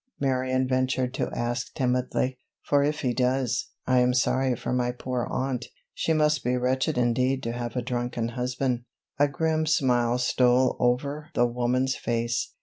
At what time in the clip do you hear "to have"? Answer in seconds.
7.43-7.75